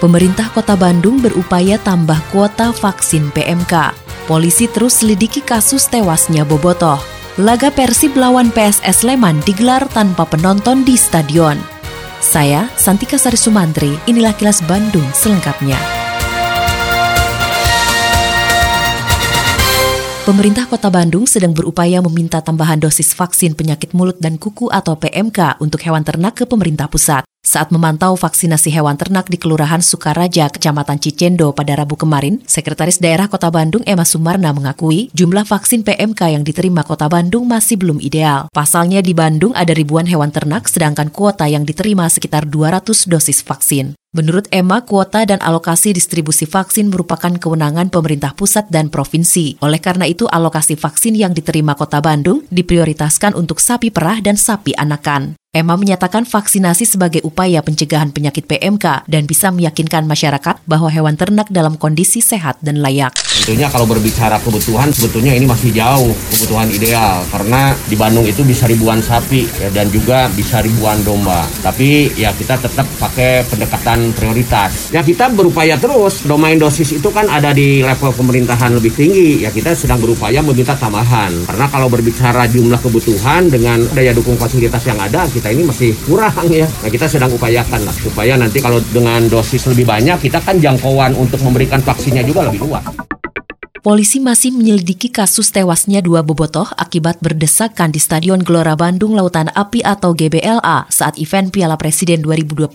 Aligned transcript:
Pemerintah 0.00 0.48
Kota 0.56 0.80
Bandung 0.80 1.20
berupaya 1.20 1.76
tambah 1.76 2.16
kuota 2.32 2.72
vaksin 2.72 3.28
PMK. 3.36 3.92
Polisi 4.24 4.64
terus 4.64 5.04
selidiki 5.04 5.44
kasus 5.44 5.92
tewasnya 5.92 6.48
Bobotoh. 6.48 6.96
Laga 7.36 7.68
Persib 7.68 8.16
lawan 8.16 8.48
PSS 8.48 9.04
Sleman 9.04 9.44
digelar 9.44 9.84
tanpa 9.92 10.24
penonton 10.24 10.88
di 10.88 10.96
stadion. 10.96 11.60
Saya, 12.20 12.68
Santika 12.80 13.20
Sari 13.20 13.36
Sumantri, 13.36 13.92
inilah 14.08 14.32
kilas 14.36 14.64
Bandung 14.64 15.04
selengkapnya. 15.12 15.99
Pemerintah 20.30 20.62
Kota 20.70 20.94
Bandung 20.94 21.26
sedang 21.26 21.50
berupaya 21.50 21.98
meminta 21.98 22.38
tambahan 22.38 22.78
dosis 22.78 23.18
vaksin 23.18 23.58
penyakit 23.58 23.90
mulut 23.90 24.14
dan 24.22 24.38
kuku 24.38 24.70
atau 24.70 24.94
PMK 24.94 25.58
untuk 25.58 25.82
hewan 25.82 26.06
ternak 26.06 26.38
ke 26.38 26.46
pemerintah 26.46 26.86
pusat. 26.86 27.26
Saat 27.42 27.74
memantau 27.74 28.14
vaksinasi 28.14 28.70
hewan 28.70 28.94
ternak 28.94 29.26
di 29.26 29.34
Kelurahan 29.34 29.82
Sukaraja, 29.82 30.46
Kecamatan 30.46 31.02
Cicendo 31.02 31.50
pada 31.50 31.74
Rabu 31.74 31.98
kemarin, 31.98 32.38
Sekretaris 32.46 33.02
Daerah 33.02 33.26
Kota 33.26 33.50
Bandung 33.50 33.82
Emma 33.82 34.06
Sumarna 34.06 34.54
mengakui 34.54 35.10
jumlah 35.18 35.42
vaksin 35.42 35.82
PMK 35.82 36.38
yang 36.38 36.46
diterima 36.46 36.86
Kota 36.86 37.10
Bandung 37.10 37.50
masih 37.50 37.82
belum 37.82 37.98
ideal. 37.98 38.46
Pasalnya 38.54 39.02
di 39.02 39.10
Bandung 39.10 39.50
ada 39.58 39.74
ribuan 39.74 40.06
hewan 40.06 40.30
ternak 40.30 40.70
sedangkan 40.70 41.10
kuota 41.10 41.50
yang 41.50 41.66
diterima 41.66 42.06
sekitar 42.06 42.46
200 42.46 42.86
dosis 43.10 43.42
vaksin. 43.42 43.98
Menurut 44.10 44.50
Emma, 44.50 44.82
kuota 44.82 45.22
dan 45.22 45.38
alokasi 45.38 45.94
distribusi 45.94 46.42
vaksin 46.42 46.90
merupakan 46.90 47.30
kewenangan 47.30 47.94
pemerintah 47.94 48.34
pusat 48.34 48.66
dan 48.66 48.90
provinsi. 48.90 49.62
Oleh 49.62 49.78
karena 49.78 50.02
itu, 50.02 50.26
alokasi 50.26 50.74
vaksin 50.74 51.14
yang 51.14 51.30
diterima 51.30 51.78
Kota 51.78 52.02
Bandung 52.02 52.42
diprioritaskan 52.50 53.38
untuk 53.38 53.62
sapi 53.62 53.94
perah 53.94 54.18
dan 54.18 54.34
sapi 54.34 54.74
anakan. 54.74 55.39
Emma 55.50 55.74
menyatakan 55.74 56.30
vaksinasi 56.30 56.86
sebagai 56.86 57.26
upaya 57.26 57.58
pencegahan 57.58 58.14
penyakit 58.14 58.46
PMK 58.46 59.02
dan 59.10 59.26
bisa 59.26 59.50
meyakinkan 59.50 60.06
masyarakat 60.06 60.62
bahwa 60.62 60.86
hewan 60.86 61.18
ternak 61.18 61.50
dalam 61.50 61.74
kondisi 61.74 62.22
sehat 62.22 62.62
dan 62.62 62.78
layak. 62.78 63.10
Tentunya 63.18 63.66
kalau 63.66 63.82
berbicara 63.82 64.38
kebutuhan 64.46 64.94
sebetulnya 64.94 65.34
ini 65.34 65.50
masih 65.50 65.74
jauh 65.74 66.14
kebutuhan 66.30 66.70
ideal 66.70 67.26
karena 67.34 67.74
di 67.90 67.98
Bandung 67.98 68.30
itu 68.30 68.46
bisa 68.46 68.70
ribuan 68.70 69.02
sapi 69.02 69.42
ya, 69.58 69.74
dan 69.74 69.90
juga 69.90 70.30
bisa 70.30 70.62
ribuan 70.62 71.02
domba. 71.02 71.42
Tapi 71.66 72.14
ya 72.14 72.30
kita 72.30 72.54
tetap 72.54 72.86
pakai 73.02 73.42
pendekatan 73.50 74.14
prioritas. 74.14 74.94
Ya 74.94 75.02
kita 75.02 75.34
berupaya 75.34 75.74
terus. 75.82 76.22
Domain 76.30 76.62
dosis 76.62 76.94
itu 76.94 77.10
kan 77.10 77.26
ada 77.26 77.50
di 77.50 77.82
level 77.82 78.14
pemerintahan 78.14 78.78
lebih 78.78 78.94
tinggi. 78.94 79.42
Ya 79.42 79.50
kita 79.50 79.74
sedang 79.74 79.98
berupaya 79.98 80.46
meminta 80.46 80.78
tambahan. 80.78 81.34
Karena 81.50 81.66
kalau 81.66 81.90
berbicara 81.90 82.46
jumlah 82.46 82.78
kebutuhan 82.78 83.50
dengan 83.50 83.82
daya 83.90 84.14
dukung 84.14 84.38
fasilitas 84.38 84.86
yang 84.86 85.02
ada 85.02 85.26
kita 85.40 85.56
ini 85.56 85.64
masih 85.64 85.96
kurang 86.04 86.36
ya. 86.52 86.68
Nah 86.68 86.90
kita 86.92 87.08
sedang 87.08 87.32
upayakan 87.32 87.80
lah 87.88 87.96
supaya 87.96 88.36
nanti 88.36 88.60
kalau 88.60 88.76
dengan 88.92 89.24
dosis 89.24 89.64
lebih 89.72 89.88
banyak 89.88 90.20
kita 90.20 90.36
kan 90.44 90.60
jangkauan 90.60 91.16
untuk 91.16 91.40
memberikan 91.40 91.80
vaksinnya 91.80 92.20
juga 92.20 92.44
lebih 92.44 92.68
luas. 92.68 92.84
Polisi 93.80 94.20
masih 94.20 94.52
menyelidiki 94.52 95.08
kasus 95.08 95.48
tewasnya 95.56 96.04
dua 96.04 96.20
bobotoh 96.20 96.68
akibat 96.76 97.16
berdesakan 97.24 97.88
di 97.88 97.96
Stadion 97.96 98.44
Gelora 98.44 98.76
Bandung 98.76 99.16
Lautan 99.16 99.48
Api 99.56 99.80
atau 99.80 100.12
GBLA 100.12 100.84
saat 100.92 101.16
event 101.16 101.48
Piala 101.48 101.80
Presiden 101.80 102.20
2022 102.20 102.68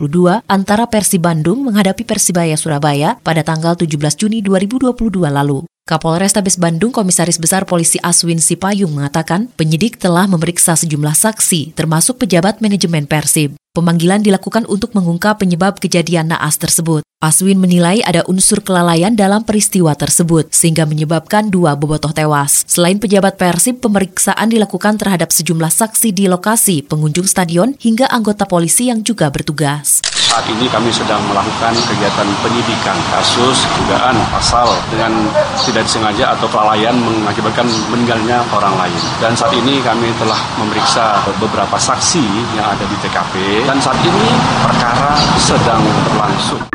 antara 0.50 0.90
Persib 0.90 1.22
Bandung 1.22 1.62
menghadapi 1.62 2.02
Persibaya 2.10 2.58
Surabaya 2.58 3.22
pada 3.22 3.46
tanggal 3.46 3.78
17 3.78 4.18
Juni 4.18 4.42
2022 4.42 5.30
lalu. 5.30 5.62
Kapolrestabes 5.86 6.58
Bandung 6.58 6.90
Komisaris 6.90 7.38
Besar 7.38 7.70
Polisi 7.70 8.02
Aswin 8.02 8.42
Sipayung 8.42 8.98
mengatakan 8.98 9.54
penyidik 9.54 10.02
telah 10.02 10.26
memeriksa 10.26 10.74
sejumlah 10.74 11.14
saksi 11.14 11.78
termasuk 11.78 12.26
pejabat 12.26 12.58
manajemen 12.58 13.06
Persib. 13.06 13.54
Pemanggilan 13.70 14.26
dilakukan 14.26 14.66
untuk 14.66 14.98
mengungkap 14.98 15.46
penyebab 15.46 15.78
kejadian 15.78 16.34
naas 16.34 16.58
tersebut. 16.58 17.06
Aswin 17.22 17.62
menilai 17.62 18.02
ada 18.02 18.26
unsur 18.26 18.66
kelalaian 18.66 19.14
dalam 19.14 19.46
peristiwa 19.46 19.94
tersebut, 19.94 20.50
sehingga 20.50 20.90
menyebabkan 20.90 21.54
dua 21.54 21.78
bobotoh 21.78 22.10
tewas. 22.10 22.66
Selain 22.66 22.98
pejabat 22.98 23.38
Persib, 23.38 23.78
pemeriksaan 23.78 24.50
dilakukan 24.50 24.98
terhadap 24.98 25.30
sejumlah 25.30 25.70
saksi 25.70 26.18
di 26.18 26.26
lokasi, 26.26 26.82
pengunjung 26.82 27.30
stadion, 27.30 27.78
hingga 27.78 28.10
anggota 28.10 28.50
polisi 28.50 28.90
yang 28.90 29.06
juga 29.06 29.30
bertugas. 29.30 30.02
Saat 30.36 30.52
ini 30.52 30.68
kami 30.68 30.92
sedang 30.92 31.24
melakukan 31.32 31.72
kegiatan 31.72 32.28
penyidikan 32.44 33.00
kasus 33.08 33.64
dugaan 33.80 34.20
pasal 34.36 34.68
dengan 34.92 35.32
tidak 35.64 35.88
disengaja 35.88 36.36
atau 36.36 36.44
kelalaian 36.52 36.92
mengakibatkan 36.92 37.64
meninggalnya 37.88 38.44
orang 38.52 38.76
lain. 38.76 39.00
Dan 39.24 39.32
saat 39.32 39.56
ini 39.56 39.80
kami 39.80 40.12
telah 40.20 40.36
memeriksa 40.60 41.24
beberapa 41.40 41.80
saksi 41.80 42.20
yang 42.52 42.68
ada 42.68 42.84
di 42.84 43.00
TKP 43.00 43.64
dan 43.64 43.80
saat 43.80 43.96
ini 44.04 44.28
perkara 44.60 45.16
sedang 45.40 45.80
berlangsung. 46.04 46.68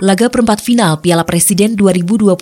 Laga 0.00 0.32
perempat 0.32 0.64
final 0.64 0.96
Piala 0.96 1.28
Presiden 1.28 1.76
2022 1.76 2.32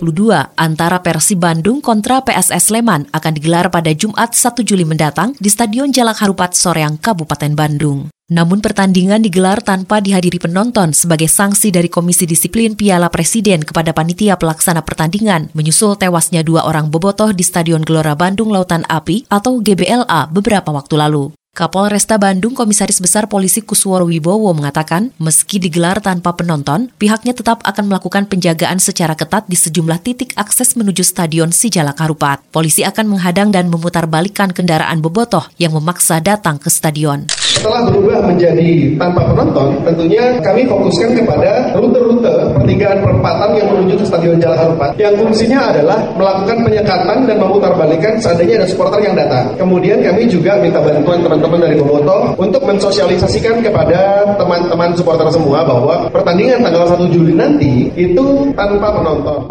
antara 0.55 1.03
Persib 1.03 1.43
Bandung 1.43 1.83
kontra 1.83 2.23
PSS 2.23 2.71
Sleman 2.71 3.11
akan 3.11 3.31
digelar 3.35 3.67
pada 3.67 3.91
Jumat 3.91 4.31
1 4.31 4.55
Juli 4.63 4.87
mendatang 4.87 5.35
di 5.35 5.51
Stadion 5.51 5.91
Jalak 5.91 6.23
Harupat 6.23 6.55
Soreang, 6.55 6.95
Kabupaten 6.95 7.51
Bandung. 7.51 8.14
Namun 8.25 8.57
pertandingan 8.57 9.21
digelar 9.21 9.61
tanpa 9.61 10.01
dihadiri 10.01 10.41
penonton 10.41 10.97
sebagai 10.97 11.29
sanksi 11.29 11.69
dari 11.69 11.85
Komisi 11.85 12.25
Disiplin 12.25 12.73
Piala 12.73 13.13
Presiden 13.13 13.61
kepada 13.61 13.93
panitia 13.93 14.33
pelaksana 14.33 14.81
pertandingan 14.81 15.53
menyusul 15.53 15.93
tewasnya 15.93 16.41
dua 16.41 16.65
orang 16.65 16.89
bobotoh 16.89 17.29
di 17.37 17.45
Stadion 17.45 17.85
Gelora 17.85 18.17
Bandung 18.17 18.49
Lautan 18.49 18.81
Api 18.89 19.29
atau 19.29 19.61
GBLA 19.61 20.33
beberapa 20.33 20.73
waktu 20.73 20.97
lalu. 20.97 21.37
Kapolresta 21.55 22.17
Bandung 22.19 22.51
Komisaris 22.51 22.99
Besar 22.99 23.31
Polisi 23.31 23.63
Kusworo 23.63 24.09
Wibowo 24.09 24.51
mengatakan, 24.51 25.15
meski 25.21 25.55
digelar 25.55 26.03
tanpa 26.03 26.35
penonton, 26.35 26.91
pihaknya 26.99 27.31
tetap 27.31 27.63
akan 27.63 27.87
melakukan 27.87 28.27
penjagaan 28.27 28.75
secara 28.81 29.15
ketat 29.15 29.47
di 29.47 29.55
sejumlah 29.55 30.03
titik 30.03 30.35
akses 30.35 30.75
menuju 30.75 30.99
Stadion 31.05 31.55
Sijalak 31.55 32.01
Harupat. 32.01 32.43
Polisi 32.51 32.83
akan 32.83 33.15
menghadang 33.15 33.55
dan 33.55 33.71
memutarbalikkan 33.71 34.51
kendaraan 34.51 34.99
bobotoh 34.99 35.47
yang 35.55 35.71
memaksa 35.71 36.19
datang 36.19 36.59
ke 36.59 36.67
stadion. 36.67 37.23
Setelah 37.65 37.89
berubah 37.89 38.21
menjadi 38.29 38.93
tanpa 38.93 39.25
penonton, 39.25 39.73
tentunya 39.81 40.37
kami 40.45 40.69
fokuskan 40.69 41.17
kepada 41.17 41.73
rute-rute 41.73 42.53
pertigaan 42.53 43.01
perempatan 43.01 43.57
yang 43.57 43.73
menuju 43.73 43.97
ke 43.97 44.05
Stadion 44.05 44.37
Jalak 44.37 44.61
Harupat, 44.61 44.93
yang 45.01 45.17
fungsinya 45.17 45.73
adalah 45.73 45.97
melakukan 46.13 46.61
penyekatan 46.61 47.25
dan 47.25 47.41
memutarbalikkan 47.41 48.21
seandainya 48.21 48.61
ada 48.61 48.69
supporter 48.69 49.01
yang 49.01 49.17
datang. 49.17 49.49
Kemudian 49.57 49.97
kami 49.97 50.29
juga 50.29 50.61
minta 50.61 50.77
bantuan 50.77 51.25
teman-teman 51.25 51.65
dari 51.65 51.75
Boboto 51.81 52.37
untuk 52.37 52.61
mensosialisasikan 52.69 53.65
kepada 53.65 54.29
teman-teman 54.37 54.93
supporter 54.93 55.25
semua 55.33 55.65
bahwa 55.65 56.05
pertandingan 56.13 56.61
tanggal 56.61 56.85
1 56.85 57.09
Juli 57.17 57.33
nanti 57.33 57.89
itu 57.97 58.53
tanpa 58.53 58.93
penonton. 58.93 59.41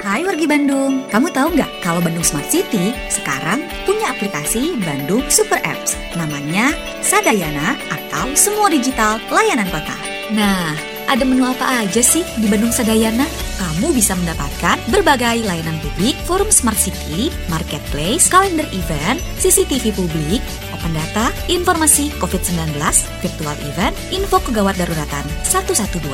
Hai 0.00 0.24
wargi 0.24 0.48
Bandung, 0.48 1.04
kamu 1.12 1.28
tahu 1.36 1.52
nggak 1.52 1.68
kalau 1.84 2.00
Bandung 2.00 2.24
Smart 2.24 2.48
City 2.48 2.96
sekarang 3.12 3.60
punya 3.98 4.14
aplikasi 4.14 4.78
Bandung 4.86 5.26
Super 5.26 5.58
Apps 5.66 5.98
namanya 6.14 6.70
Sadayana 7.02 7.74
atau 7.90 8.30
Semua 8.38 8.70
Digital 8.70 9.18
Layanan 9.26 9.66
Kota. 9.74 9.98
Nah, 10.30 10.70
ada 11.10 11.26
menu 11.26 11.42
apa 11.42 11.82
aja 11.82 11.98
sih 11.98 12.22
di 12.38 12.46
Bandung 12.46 12.70
Sadayana? 12.70 13.26
Kamu 13.58 13.90
bisa 13.90 14.14
mendapatkan 14.14 14.78
berbagai 14.94 15.42
layanan 15.42 15.82
publik, 15.82 16.14
forum 16.30 16.46
smart 16.46 16.78
city, 16.78 17.34
marketplace, 17.50 18.30
kalender 18.30 18.70
event, 18.70 19.18
CCTV 19.42 19.90
publik, 19.90 20.46
open 20.70 20.94
data, 20.94 21.34
informasi 21.50 22.14
COVID-19, 22.22 22.78
virtual 23.18 23.58
event, 23.66 23.98
info 24.14 24.38
kegawat 24.46 24.78
daruratan 24.78 25.26
112 25.42 26.06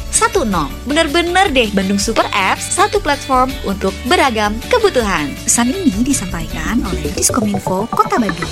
Bener-bener 0.83 1.47
deh 1.55 1.71
Bandung 1.71 1.97
Super 1.97 2.27
Apps, 2.35 2.75
satu 2.75 2.99
platform 2.99 3.47
untuk 3.63 3.95
beragam 4.11 4.51
kebutuhan. 4.67 5.31
Pesan 5.47 5.71
ini 5.71 6.03
disampaikan 6.03 6.83
oleh 6.83 7.07
Diskominfo 7.15 7.87
Kota 7.87 8.19
Bandung. 8.19 8.51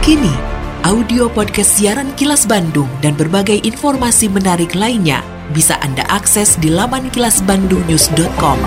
Kini, 0.00 0.32
audio 0.86 1.28
podcast 1.28 1.76
siaran 1.76 2.14
Kilas 2.16 2.48
Bandung 2.48 2.88
dan 3.04 3.18
berbagai 3.18 3.60
informasi 3.66 4.32
menarik 4.32 4.72
lainnya 4.72 5.20
bisa 5.50 5.78
Anda 5.82 6.06
akses 6.10 6.58
di 6.58 6.72
laman 6.72 7.12
kilasbandungnews.com. 7.12 8.58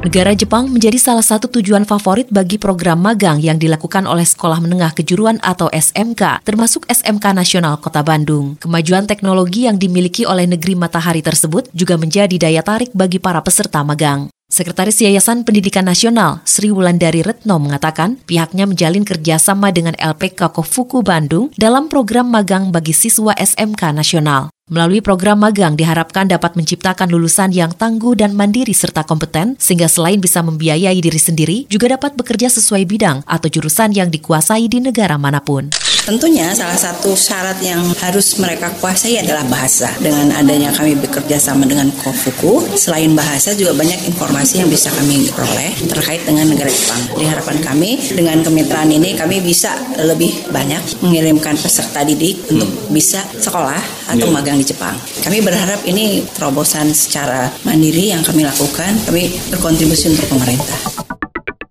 Negara 0.00 0.32
Jepang 0.32 0.72
menjadi 0.72 0.96
salah 0.96 1.20
satu 1.20 1.44
tujuan 1.60 1.84
favorit 1.84 2.24
bagi 2.32 2.56
program 2.56 3.04
magang 3.04 3.36
yang 3.36 3.60
dilakukan 3.60 4.08
oleh 4.08 4.24
Sekolah 4.24 4.56
Menengah 4.56 4.96
Kejuruan 4.96 5.36
atau 5.44 5.68
SMK, 5.68 6.40
termasuk 6.40 6.88
SMK 6.88 7.36
Nasional 7.36 7.76
Kota 7.76 8.00
Bandung. 8.00 8.56
Kemajuan 8.64 9.04
teknologi 9.04 9.68
yang 9.68 9.76
dimiliki 9.76 10.24
oleh 10.24 10.48
negeri 10.48 10.72
matahari 10.72 11.20
tersebut 11.20 11.68
juga 11.76 12.00
menjadi 12.00 12.32
daya 12.32 12.64
tarik 12.64 12.88
bagi 12.96 13.20
para 13.20 13.44
peserta 13.44 13.84
magang. 13.84 14.32
Sekretaris 14.48 15.04
Yayasan 15.04 15.44
Pendidikan 15.44 15.84
Nasional, 15.84 16.40
Sri 16.48 16.72
Wulandari 16.72 17.20
Retno 17.20 17.60
mengatakan 17.60 18.18
pihaknya 18.24 18.64
menjalin 18.64 19.04
kerjasama 19.04 19.68
dengan 19.68 19.92
LPK 20.00 20.48
Kofuku 20.50 21.04
Bandung 21.04 21.52
dalam 21.60 21.92
program 21.92 22.32
magang 22.32 22.72
bagi 22.72 22.96
siswa 22.96 23.36
SMK 23.36 23.92
Nasional. 23.92 24.48
Melalui 24.70 25.02
program 25.02 25.42
magang 25.42 25.74
diharapkan 25.74 26.30
dapat 26.30 26.54
menciptakan 26.54 27.10
lulusan 27.10 27.50
yang 27.50 27.74
tangguh 27.74 28.14
dan 28.14 28.38
mandiri 28.38 28.70
serta 28.70 29.02
kompeten, 29.02 29.58
sehingga 29.58 29.90
selain 29.90 30.22
bisa 30.22 30.46
membiayai 30.46 30.94
diri 30.94 31.18
sendiri, 31.18 31.66
juga 31.66 31.98
dapat 31.98 32.14
bekerja 32.14 32.46
sesuai 32.46 32.86
bidang 32.86 33.26
atau 33.26 33.50
jurusan 33.50 33.90
yang 33.90 34.14
dikuasai 34.14 34.70
di 34.70 34.78
negara 34.78 35.18
mana 35.18 35.42
pun. 35.42 35.74
Tentunya 36.06 36.54
salah 36.54 36.78
satu 36.78 37.18
syarat 37.18 37.58
yang 37.66 37.82
harus 37.98 38.38
mereka 38.38 38.70
kuasai 38.78 39.18
adalah 39.18 39.42
bahasa. 39.50 39.90
Dengan 39.98 40.30
adanya 40.38 40.70
kami 40.70 40.94
bekerja 40.96 41.42
sama 41.42 41.66
dengan 41.66 41.90
Kofuku, 41.90 42.62
selain 42.78 43.10
bahasa 43.12 43.52
juga 43.58 43.74
banyak 43.74 44.06
informasi 44.06 44.62
yang 44.62 44.70
bisa 44.70 44.86
kami 44.94 45.26
peroleh 45.34 45.74
terkait 45.90 46.22
dengan 46.22 46.46
negara 46.46 46.70
Jepang. 46.70 47.18
Di 47.18 47.26
harapan 47.26 47.58
kami 47.58 47.90
dengan 48.14 48.38
kemitraan 48.40 48.86
ini 48.86 49.18
kami 49.18 49.42
bisa 49.42 49.74
lebih 49.98 50.30
banyak 50.54 51.02
mengirimkan 51.02 51.58
peserta 51.58 52.06
didik 52.06 52.38
untuk 52.48 52.70
bisa 52.88 53.20
sekolah 53.36 53.82
atau 54.14 54.26
iya. 54.30 54.34
magang 54.34 54.59
di 54.60 54.68
Jepang. 54.68 54.94
Kami 55.24 55.40
berharap 55.40 55.80
ini 55.88 56.20
terobosan 56.36 56.92
secara 56.92 57.48
mandiri 57.64 58.12
yang 58.12 58.20
kami 58.20 58.44
lakukan, 58.44 58.92
kami 59.08 59.32
berkontribusi 59.48 60.12
untuk 60.12 60.28
pemerintah. 60.28 60.78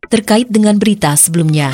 Terkait 0.09 0.49
dengan 0.49 0.73
berita 0.81 1.13
sebelumnya, 1.13 1.69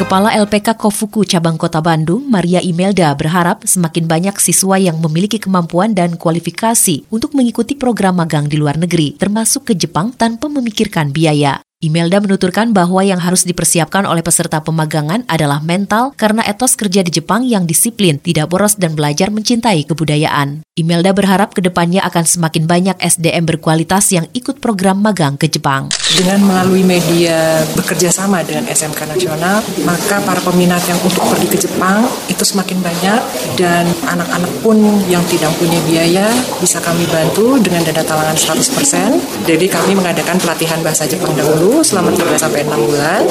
Kepala 0.00 0.32
LPK 0.32 0.80
Kofuku 0.80 1.28
Cabang 1.28 1.60
Kota 1.60 1.84
Bandung, 1.84 2.24
Maria 2.24 2.64
Imelda 2.64 3.12
berharap 3.12 3.68
semakin 3.68 4.08
banyak 4.08 4.32
siswa 4.40 4.80
yang 4.80 4.96
memiliki 4.96 5.36
kemampuan 5.36 5.92
dan 5.92 6.16
kualifikasi 6.16 7.04
untuk 7.12 7.36
mengikuti 7.36 7.76
program 7.76 8.16
magang 8.16 8.48
di 8.48 8.56
luar 8.56 8.80
negeri, 8.80 9.20
termasuk 9.20 9.68
ke 9.68 9.76
Jepang 9.76 10.16
tanpa 10.16 10.48
memikirkan 10.48 11.12
biaya. 11.12 11.60
Imelda 11.80 12.20
menuturkan 12.20 12.76
bahwa 12.76 13.00
yang 13.00 13.16
harus 13.24 13.48
dipersiapkan 13.48 14.04
oleh 14.04 14.20
peserta 14.20 14.60
pemagangan 14.60 15.24
adalah 15.24 15.64
mental 15.64 16.12
karena 16.12 16.44
etos 16.44 16.76
kerja 16.76 17.00
di 17.00 17.08
Jepang 17.08 17.40
yang 17.40 17.64
disiplin, 17.64 18.20
tidak 18.20 18.52
boros 18.52 18.76
dan 18.76 18.92
belajar 18.92 19.32
mencintai 19.32 19.88
kebudayaan. 19.88 20.60
Imelda 20.76 21.16
berharap 21.16 21.56
ke 21.56 21.64
depannya 21.64 22.04
akan 22.04 22.28
semakin 22.28 22.68
banyak 22.68 22.96
SDM 23.00 23.48
berkualitas 23.48 24.12
yang 24.12 24.28
ikut 24.36 24.60
program 24.60 25.00
magang 25.00 25.40
ke 25.40 25.48
Jepang. 25.48 25.88
Dengan 26.12 26.44
melalui 26.44 26.84
media 26.84 27.64
bekerja 27.72 28.12
sama 28.12 28.44
dengan 28.44 28.68
SMK 28.68 29.16
Nasional, 29.16 29.64
maka 29.88 30.20
para 30.20 30.44
peminat 30.44 30.84
yang 30.84 31.00
untuk 31.00 31.24
pergi 31.32 31.48
ke 31.48 31.64
Jepang 31.64 32.04
itu 32.28 32.44
semakin 32.44 32.76
banyak 32.84 33.20
dan 33.56 33.88
anak-anak 34.04 34.52
pun 34.60 34.76
yang 35.08 35.24
tidak 35.32 35.48
punya 35.56 35.80
biaya 35.88 36.28
bisa 36.60 36.76
kami 36.84 37.08
bantu 37.08 37.56
dengan 37.56 37.80
dana 37.88 38.04
talangan 38.04 38.36
100%. 38.36 39.48
Jadi 39.48 39.64
kami 39.64 39.96
mengadakan 39.96 40.36
pelatihan 40.36 40.84
bahasa 40.84 41.08
Jepang 41.08 41.32
dahulu 41.32 41.69
selama 41.78 42.10
3 42.10 42.34
sampai 42.34 42.66
6 42.66 42.74
bulan. 42.90 43.22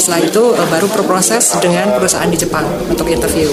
Setelah 0.00 0.20
itu 0.24 0.42
eh, 0.56 0.68
baru 0.72 0.86
berproses 0.88 1.52
dengan 1.60 1.92
perusahaan 2.00 2.30
di 2.32 2.40
Jepang 2.40 2.64
untuk 2.88 3.04
interview. 3.12 3.52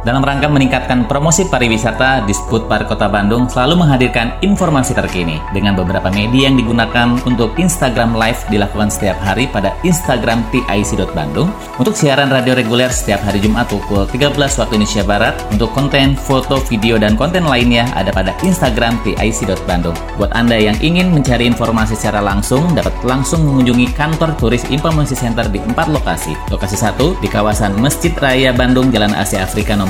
dalam 0.00 0.24
rangka 0.24 0.48
meningkatkan 0.48 1.04
promosi 1.04 1.44
pariwisata, 1.44 2.24
Disput 2.24 2.64
Park 2.64 2.88
Kota 2.88 3.04
Bandung 3.12 3.52
selalu 3.52 3.84
menghadirkan 3.84 4.32
informasi 4.40 4.96
terkini 4.96 5.36
dengan 5.52 5.76
beberapa 5.76 6.08
media 6.08 6.48
yang 6.48 6.56
digunakan 6.56 7.20
untuk 7.28 7.52
Instagram 7.60 8.16
Live 8.16 8.40
dilakukan 8.48 8.88
setiap 8.88 9.20
hari 9.20 9.44
pada 9.52 9.76
Instagram 9.84 10.40
TIC.Bandung 10.48 11.52
untuk 11.76 11.92
siaran 11.92 12.32
radio 12.32 12.56
reguler 12.56 12.88
setiap 12.88 13.20
hari 13.28 13.44
Jumat 13.44 13.68
pukul 13.68 14.08
13 14.08 14.32
waktu 14.40 14.72
Indonesia 14.80 15.04
Barat 15.04 15.36
untuk 15.52 15.68
konten, 15.76 16.16
foto, 16.16 16.56
video, 16.64 16.96
dan 16.96 17.12
konten 17.12 17.44
lainnya 17.44 17.84
ada 17.92 18.08
pada 18.08 18.32
Instagram 18.40 18.96
TIC.Bandung. 19.04 19.96
Buat 20.16 20.32
Anda 20.32 20.56
yang 20.56 20.80
ingin 20.80 21.12
mencari 21.12 21.44
informasi 21.44 21.92
secara 21.92 22.24
langsung, 22.24 22.72
dapat 22.72 22.96
langsung 23.04 23.44
mengunjungi 23.44 23.92
kantor 23.92 24.32
turis 24.40 24.64
Informasi 24.72 25.12
Center 25.12 25.44
di 25.52 25.60
empat 25.60 25.92
lokasi. 25.92 26.32
Lokasi 26.48 26.80
satu 26.80 27.20
di 27.20 27.28
kawasan 27.28 27.76
Masjid 27.76 28.16
Raya 28.16 28.56
Bandung, 28.56 28.88
Jalan 28.88 29.12
Asia 29.12 29.44
Afrika 29.44 29.76
nomor 29.76 29.89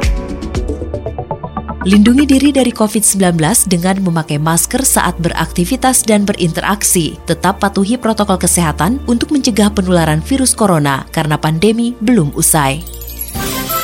Lindungi 1.81 2.29
diri 2.29 2.53
dari 2.53 2.69
COVID-19 2.69 3.41
dengan 3.65 3.97
memakai 4.05 4.37
masker 4.37 4.85
saat 4.85 5.17
beraktivitas 5.17 6.05
dan 6.05 6.29
berinteraksi. 6.29 7.17
Tetap 7.25 7.57
patuhi 7.57 7.97
protokol 7.97 8.37
kesehatan 8.37 9.01
untuk 9.09 9.33
mencegah 9.33 9.73
penularan 9.73 10.21
virus 10.21 10.53
corona 10.53 11.09
karena 11.09 11.41
pandemi 11.41 11.97
belum 11.97 12.37
usai. 12.37 12.85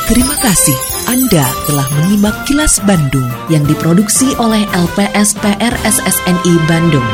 Terima 0.05 0.37
kasih 0.37 0.77
Anda 1.09 1.49
telah 1.65 1.87
menyimak 1.97 2.45
kilas 2.45 2.77
Bandung 2.85 3.25
yang 3.49 3.65
diproduksi 3.65 4.29
oleh 4.37 4.61
LPSPR 4.77 5.73
SSNI 5.81 6.53
Bandung. 6.69 7.09